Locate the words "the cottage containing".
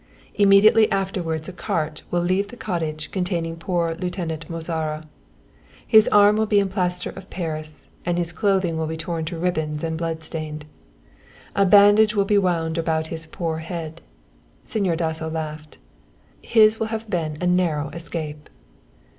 2.47-3.55